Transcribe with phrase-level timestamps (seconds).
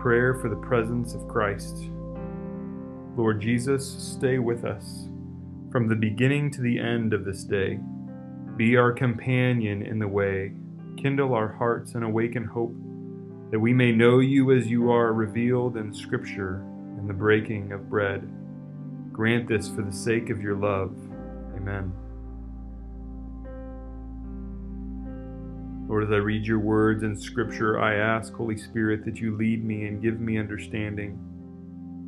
[0.00, 1.76] Prayer for the presence of Christ.
[3.16, 5.08] Lord Jesus, stay with us
[5.70, 7.78] from the beginning to the end of this day.
[8.56, 10.52] Be our companion in the way.
[10.96, 12.74] Kindle our hearts and awaken hope
[13.50, 16.64] that we may know you as you are revealed in Scripture
[16.96, 18.26] and the breaking of bread.
[19.12, 20.96] Grant this for the sake of your love.
[21.56, 21.92] Amen.
[25.90, 29.64] Lord, as I read your words in Scripture, I ask, Holy Spirit, that you lead
[29.64, 31.18] me and give me understanding.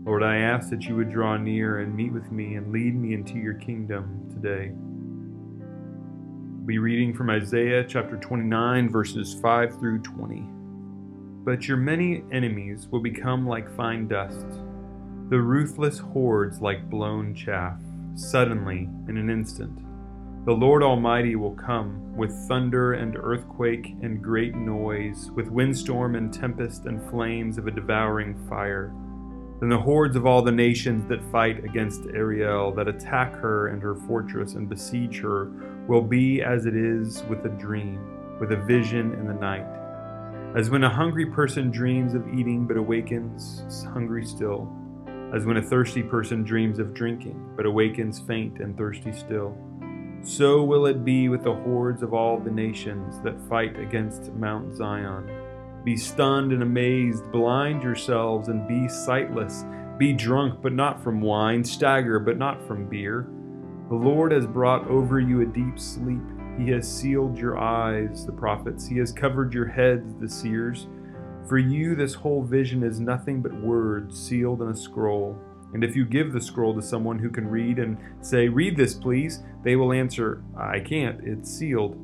[0.06, 3.12] Lord, I ask that you would draw near and meet with me and lead me
[3.12, 4.70] into your kingdom today.
[6.58, 10.44] We'll be reading from Isaiah chapter 29, verses 5 through 20.
[11.44, 14.46] But your many enemies will become like fine dust,
[15.28, 17.80] the ruthless hordes like blown chaff,
[18.14, 19.76] suddenly, in an instant.
[20.44, 26.34] The Lord Almighty will come with thunder and earthquake and great noise, with windstorm and
[26.34, 28.92] tempest and flames of a devouring fire.
[29.60, 33.80] Then the hordes of all the nations that fight against Ariel, that attack her and
[33.80, 35.52] her fortress and besiege her,
[35.86, 38.00] will be as it is with a dream,
[38.40, 39.66] with a vision in the night.
[40.56, 44.68] As when a hungry person dreams of eating but awakens hungry still,
[45.32, 49.56] as when a thirsty person dreams of drinking but awakens faint and thirsty still.
[50.24, 54.76] So will it be with the hordes of all the nations that fight against Mount
[54.76, 55.28] Zion.
[55.84, 59.64] Be stunned and amazed, blind yourselves and be sightless.
[59.98, 63.26] Be drunk, but not from wine, stagger, but not from beer.
[63.88, 66.22] The Lord has brought over you a deep sleep.
[66.56, 68.86] He has sealed your eyes, the prophets.
[68.86, 70.86] He has covered your heads, the seers.
[71.48, 75.36] For you, this whole vision is nothing but words sealed in a scroll.
[75.72, 78.94] And if you give the scroll to someone who can read and say, Read this,
[78.94, 81.98] please, they will answer, I can't, it's sealed.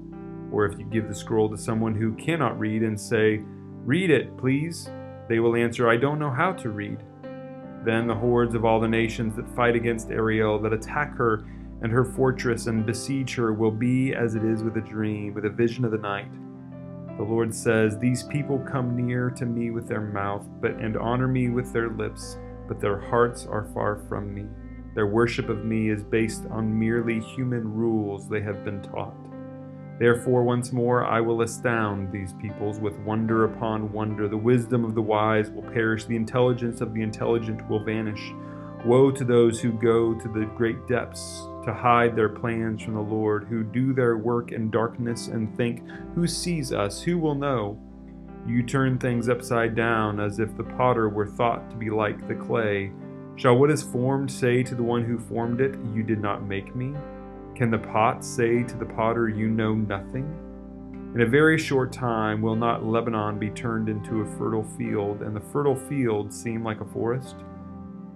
[0.50, 3.42] Or if you give the scroll to someone who cannot read and say,
[3.84, 4.90] Read it, please,
[5.28, 6.98] they will answer, I don't know how to read.
[7.84, 11.44] Then the hordes of all the nations that fight against Ariel, that attack her
[11.82, 15.44] and her fortress and besiege her, will be as it is with a dream, with
[15.44, 16.30] a vision of the night.
[17.18, 21.28] The Lord says, These people come near to me with their mouth, but and honor
[21.28, 24.46] me with their lips but their hearts are far from me.
[24.94, 29.16] Their worship of me is based on merely human rules they have been taught.
[29.98, 34.28] Therefore, once more, I will astound these peoples with wonder upon wonder.
[34.28, 38.32] The wisdom of the wise will perish, the intelligence of the intelligent will vanish.
[38.84, 43.00] Woe to those who go to the great depths to hide their plans from the
[43.00, 45.82] Lord, who do their work in darkness and think,
[46.14, 47.02] Who sees us?
[47.02, 47.80] Who will know?
[48.48, 52.34] You turn things upside down as if the potter were thought to be like the
[52.34, 52.90] clay.
[53.36, 56.74] Shall what is formed say to the one who formed it, You did not make
[56.74, 56.94] me?
[57.54, 60.24] Can the pot say to the potter, You know nothing?
[61.14, 65.36] In a very short time will not Lebanon be turned into a fertile field, and
[65.36, 67.36] the fertile field seem like a forest?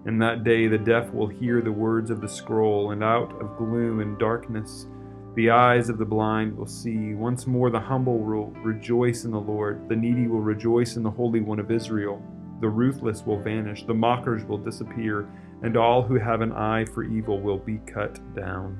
[0.06, 3.58] In that day the deaf will hear the words of the scroll, and out of
[3.58, 4.87] gloom and darkness
[5.34, 7.14] The eyes of the blind will see.
[7.14, 9.88] Once more, the humble will rejoice in the Lord.
[9.88, 12.23] The needy will rejoice in the Holy One of Israel.
[12.61, 13.84] The ruthless will vanish.
[13.84, 15.26] The mockers will disappear.
[15.62, 18.79] And all who have an eye for evil will be cut down.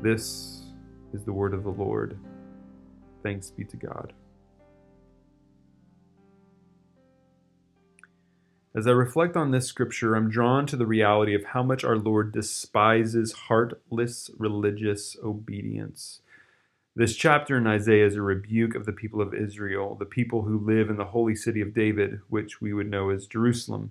[0.00, 0.66] This
[1.12, 2.16] is the word of the Lord.
[3.24, 4.12] Thanks be to God.
[8.78, 11.96] As I reflect on this scripture, I'm drawn to the reality of how much our
[11.96, 16.20] Lord despises heartless religious obedience.
[16.94, 20.64] This chapter in Isaiah is a rebuke of the people of Israel, the people who
[20.64, 23.90] live in the holy city of David, which we would know as Jerusalem.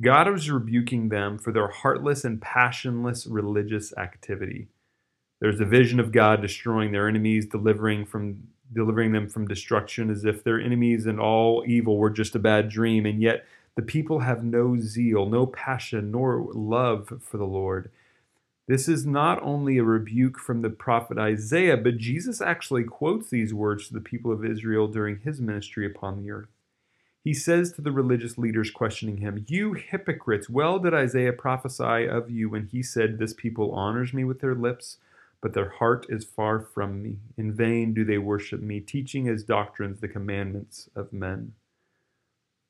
[0.00, 4.68] God was rebuking them for their heartless and passionless religious activity.
[5.42, 10.24] There's a vision of God destroying their enemies, delivering from delivering them from destruction as
[10.24, 13.44] if their enemies and all evil were just a bad dream, and yet
[13.76, 17.90] the people have no zeal, no passion, nor love for the Lord.
[18.66, 23.54] This is not only a rebuke from the prophet Isaiah, but Jesus actually quotes these
[23.54, 26.48] words to the people of Israel during his ministry upon the earth.
[27.22, 32.30] He says to the religious leaders questioning him, You hypocrites, well did Isaiah prophesy of
[32.30, 34.98] you when he said, This people honors me with their lips,
[35.42, 37.16] but their heart is far from me.
[37.36, 41.52] In vain do they worship me, teaching as doctrines the commandments of men.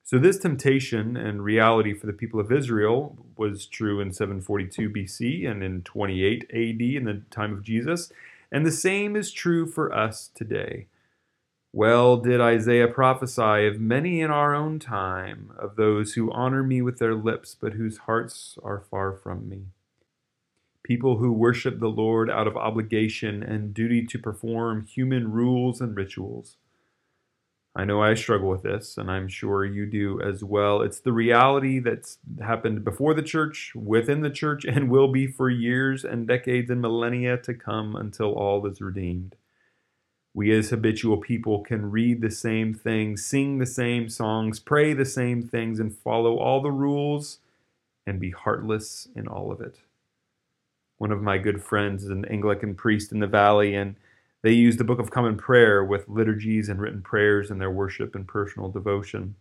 [0.06, 5.50] So, this temptation and reality for the people of Israel was true in 742 BC
[5.50, 8.12] and in 28 AD in the time of Jesus,
[8.52, 10.86] and the same is true for us today.
[11.72, 16.80] Well did Isaiah prophesy of many in our own time, of those who honor me
[16.82, 19.64] with their lips, but whose hearts are far from me.
[20.84, 25.96] People who worship the Lord out of obligation and duty to perform human rules and
[25.96, 26.58] rituals
[27.78, 30.80] I know I struggle with this, and I'm sure you do as well.
[30.80, 35.50] It's the reality that's happened before the church, within the church, and will be for
[35.50, 39.36] years and decades and millennia to come until all is redeemed.
[40.32, 45.04] We as habitual people can read the same things, sing the same songs, pray the
[45.04, 47.40] same things, and follow all the rules
[48.06, 49.80] and be heartless in all of it.
[50.96, 53.96] One of my good friends is an Anglican priest in the valley, and
[54.46, 58.14] they use the Book of Common Prayer with liturgies and written prayers in their worship
[58.14, 59.34] and personal devotion.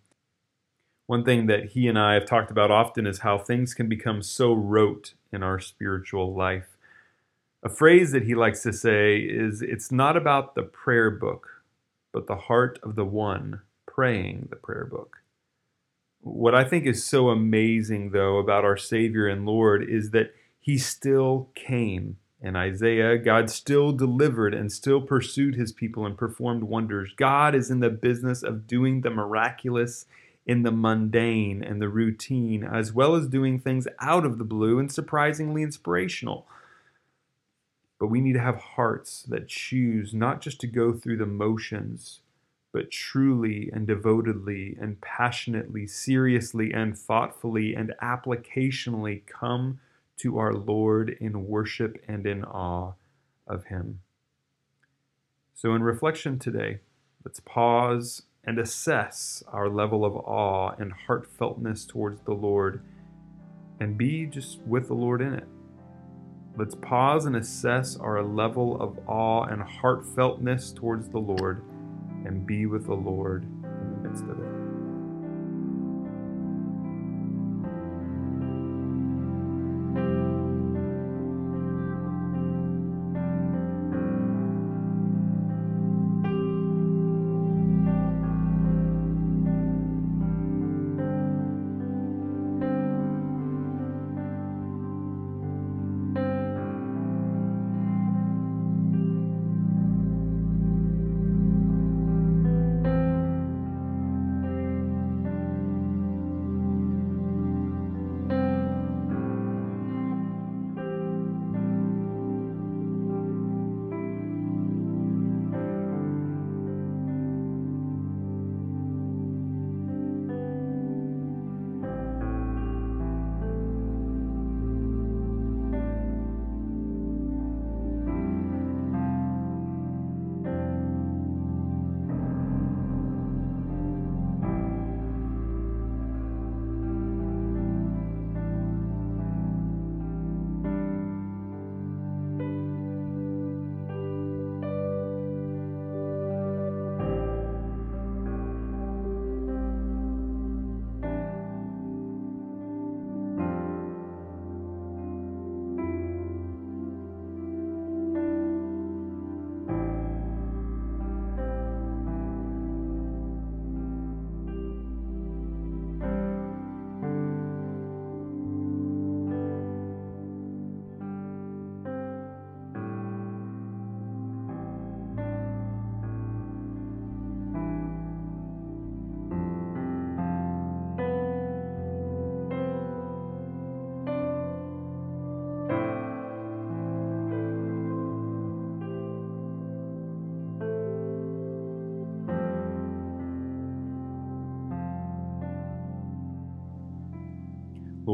[1.05, 4.23] One thing that he and I have talked about often is how things can become
[4.23, 6.75] so rote in our spiritual life.
[7.61, 11.61] A phrase that he likes to say is it's not about the prayer book,
[12.11, 15.17] but the heart of the one praying the prayer book.
[16.21, 20.79] What I think is so amazing, though, about our Savior and Lord is that he
[20.79, 27.13] still came in Isaiah, God still delivered and still pursued his people and performed wonders.
[27.15, 30.05] God is in the business of doing the miraculous
[30.45, 34.77] in the mundane and the routine, as well as doing things out of the blue
[34.77, 36.45] and surprisingly inspirational.
[37.99, 42.19] But we need to have hearts that choose not just to go through the motions,
[42.71, 49.79] but truly and devotedly and passionately, seriously and thoughtfully and applicationally come
[50.17, 52.93] to our Lord in worship and in awe
[53.47, 54.01] of Him.
[55.53, 56.79] So, in reflection today,
[57.23, 62.81] let's pause and assess our level of awe and heartfeltness towards the Lord
[63.79, 65.47] and be just with the Lord in it.
[66.57, 71.63] Let's pause and assess our level of awe and heartfeltness towards the Lord
[72.25, 74.64] and be with the Lord in the midst of it.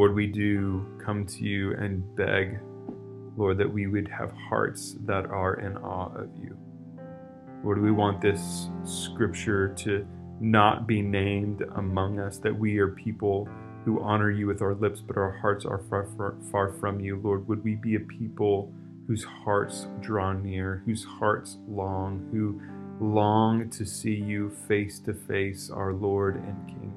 [0.01, 2.59] Lord, we do come to you and beg,
[3.37, 6.57] Lord, that we would have hearts that are in awe of you.
[7.63, 10.07] Lord, we want this scripture to
[10.39, 13.47] not be named among us, that we are people
[13.85, 17.21] who honor you with our lips, but our hearts are far, far, far from you.
[17.23, 18.73] Lord, would we be a people
[19.05, 22.59] whose hearts draw near, whose hearts long, who
[22.99, 26.91] long to see you face to face, our Lord and King.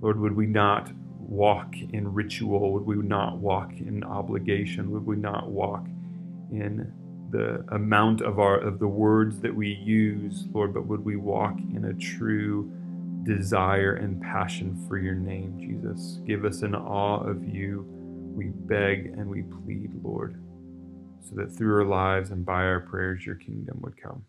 [0.00, 0.90] Lord, would we not
[1.32, 2.72] walk in ritual?
[2.72, 4.90] Would we not walk in obligation?
[4.90, 5.86] Would we not walk
[6.50, 6.92] in
[7.30, 11.56] the amount of our of the words that we use, Lord, but would we walk
[11.74, 12.70] in a true
[13.24, 16.20] desire and passion for your name, Jesus?
[16.26, 17.86] Give us an awe of you.
[18.36, 20.42] We beg and we plead, Lord,
[21.20, 24.24] so that through our lives and by our prayers your kingdom would come.